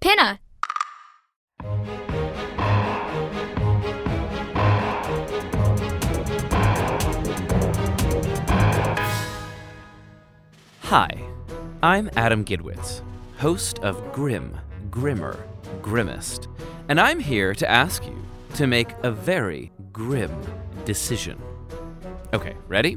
[0.00, 0.40] Pinna!
[10.84, 11.10] Hi,
[11.82, 13.02] I'm Adam Gidwitz,
[13.36, 14.58] host of Grimm,
[14.90, 15.36] Grimmer,
[15.82, 16.48] Grimmest,
[16.88, 18.16] and I'm here to ask you
[18.54, 20.34] to make a very grim
[20.86, 21.38] decision.
[22.32, 22.96] Okay, ready?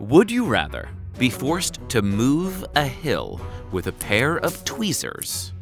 [0.00, 0.88] Would you rather
[1.18, 3.38] be forced to move a hill
[3.70, 5.52] with a pair of tweezers,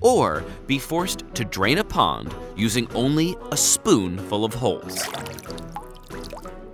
[0.00, 5.08] or be forced to drain a pond using only a spoonful of holes?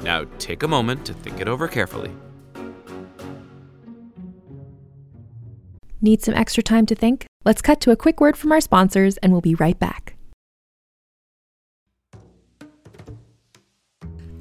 [0.01, 2.11] Now, take a moment to think it over carefully.
[6.01, 7.27] Need some extra time to think?
[7.45, 10.04] Let's cut to a quick word from our sponsors and we'll be right back.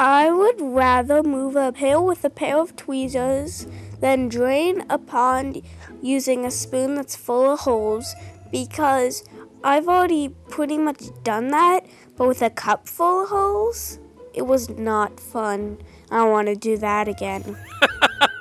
[0.00, 3.66] I would rather move a hill with a pair of tweezers
[4.00, 5.62] than drain a pond
[6.00, 8.14] using a spoon that's full of holes
[8.52, 9.24] because
[9.64, 11.84] I've already pretty much done that,
[12.16, 13.98] but with a cup full of holes.
[14.34, 15.78] It was not fun.
[16.12, 17.56] I don't want to do that again.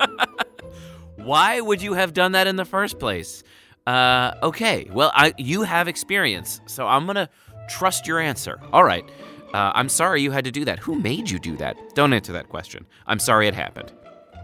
[1.15, 3.41] Why would you have done that in the first place?
[3.87, 7.29] Uh, okay, well, I, you have experience, so I'm gonna
[7.67, 8.59] trust your answer.
[8.71, 9.09] All right.
[9.57, 10.77] Uh, I'm sorry you had to do that.
[10.77, 11.95] Who made you do that?
[11.95, 12.85] Don't answer that question.
[13.07, 13.91] I'm sorry it happened.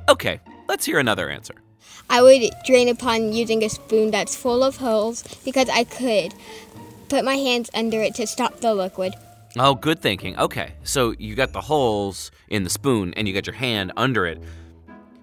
[0.09, 1.53] Okay, let's hear another answer.
[2.09, 6.33] I would drain a pond using a spoon that's full of holes because I could
[7.09, 9.13] put my hands under it to stop the liquid.
[9.55, 10.35] Oh, good thinking.
[10.39, 14.25] Okay, so you got the holes in the spoon and you got your hand under
[14.25, 14.41] it.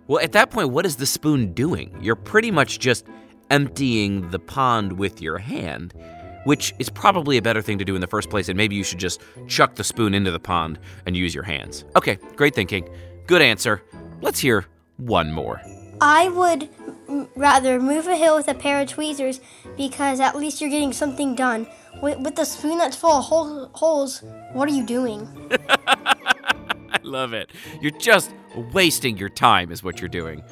[0.06, 1.98] Well, at that point, what is the spoon doing?
[2.00, 3.08] You're pretty much just
[3.50, 5.94] emptying the pond with your hand,
[6.44, 8.84] which is probably a better thing to do in the first place, and maybe you
[8.84, 11.84] should just chuck the spoon into the pond and use your hands.
[11.96, 12.88] Okay, great thinking.
[13.26, 13.82] Good answer.
[14.20, 15.60] Let's hear one more.
[16.00, 16.68] I would
[17.36, 19.40] rather move a hill with a pair of tweezers
[19.76, 21.66] because at least you're getting something done.
[22.02, 25.28] With, with the spoon that's full of hole, holes, what are you doing?
[25.78, 27.50] I love it.
[27.80, 28.32] You're just
[28.72, 30.42] wasting your time, is what you're doing.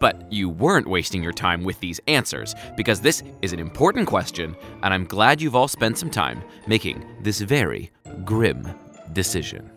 [0.00, 4.56] But you weren't wasting your time with these answers, because this is an important question,
[4.82, 7.90] and I'm glad you've all spent some time making this very
[8.24, 8.68] grim
[9.12, 9.70] decision.